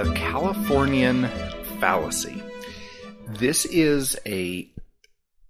[0.00, 1.28] The Californian
[1.78, 2.42] fallacy.
[3.28, 4.72] This is a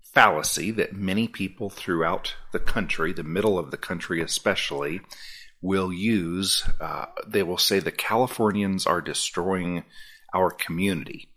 [0.03, 5.03] fallacy that many people throughout the country, the middle of the country especially,
[5.63, 6.65] will use.
[6.81, 9.85] Uh, they will say the Californians are destroying
[10.35, 11.29] our community.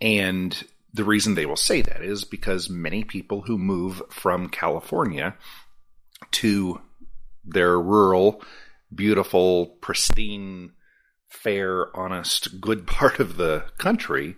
[0.00, 0.60] And
[0.92, 5.36] the reason they will say that is because many people who move from California
[6.32, 6.80] to
[7.44, 8.42] their rural,
[8.92, 10.72] beautiful, pristine,
[11.28, 14.36] fair, honest, good part of the country,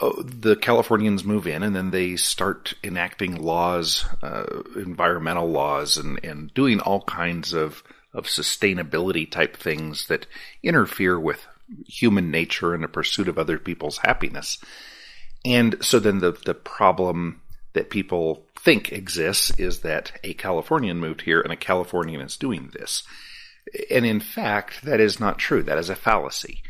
[0.00, 6.22] uh, the Californians move in and then they start enacting laws, uh, environmental laws, and,
[6.24, 7.82] and doing all kinds of,
[8.14, 10.26] of sustainability type things that
[10.62, 11.46] interfere with
[11.86, 14.58] human nature and the pursuit of other people's happiness.
[15.44, 17.42] And so then the, the problem
[17.74, 22.70] that people think exists is that a Californian moved here and a Californian is doing
[22.72, 23.02] this.
[23.90, 25.62] And in fact, that is not true.
[25.62, 26.62] That is a fallacy.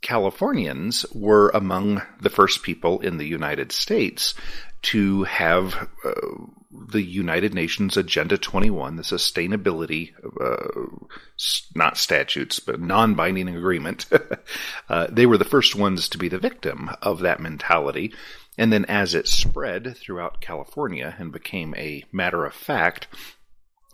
[0.00, 4.34] Californians were among the first people in the United States
[4.80, 6.12] to have uh,
[6.70, 10.96] the United Nations Agenda 21, the sustainability, uh,
[11.74, 14.06] not statutes, but non binding agreement.
[14.88, 18.12] uh, they were the first ones to be the victim of that mentality.
[18.56, 23.06] And then as it spread throughout California and became a matter of fact,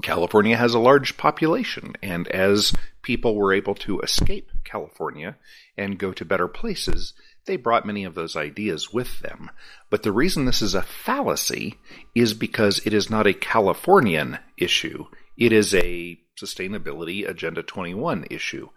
[0.02, 5.36] California has a large population, and as people were able to escape California
[5.76, 7.14] and go to better places,
[7.46, 9.50] they brought many of those ideas with them.
[9.90, 11.74] But the reason this is a fallacy
[12.14, 15.06] is because it is not a Californian issue.
[15.36, 18.70] It is a Sustainability Agenda 21 issue.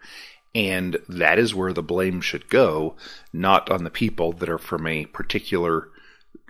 [0.54, 2.96] And that is where the blame should go,
[3.34, 5.90] not on the people that are from a particular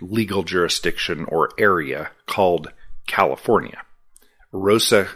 [0.01, 2.71] legal jurisdiction or area called
[3.05, 3.81] California.
[4.57, 5.07] Rosa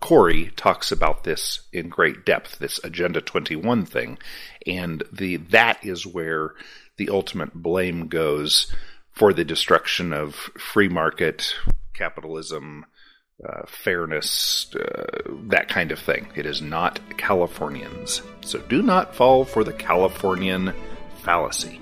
[0.00, 4.18] Koire talks about this in great depth, this Agenda 21 thing,
[4.66, 6.54] and the that is where
[6.96, 8.72] the ultimate blame goes
[9.12, 11.54] for the destruction of free market
[11.94, 12.86] capitalism,
[13.46, 15.04] uh, fairness, uh,
[15.48, 16.28] that kind of thing.
[16.34, 18.22] It is not Californians.
[18.40, 20.72] So do not fall for the Californian
[21.22, 21.80] fallacy.